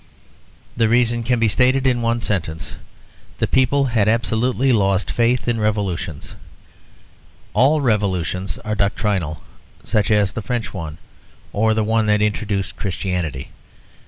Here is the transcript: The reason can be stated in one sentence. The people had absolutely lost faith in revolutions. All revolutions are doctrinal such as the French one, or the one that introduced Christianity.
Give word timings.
The 0.75 0.89
reason 0.89 1.21
can 1.21 1.39
be 1.39 1.47
stated 1.47 1.85
in 1.85 2.01
one 2.01 2.21
sentence. 2.21 2.75
The 3.37 3.45
people 3.45 3.85
had 3.85 4.07
absolutely 4.09 4.73
lost 4.73 5.11
faith 5.11 5.47
in 5.47 5.59
revolutions. 5.59 6.33
All 7.53 7.81
revolutions 7.81 8.57
are 8.65 8.73
doctrinal 8.73 9.43
such 9.83 10.09
as 10.09 10.31
the 10.31 10.41
French 10.41 10.73
one, 10.73 10.97
or 11.53 11.75
the 11.75 11.83
one 11.83 12.07
that 12.07 12.19
introduced 12.19 12.77
Christianity. 12.77 13.49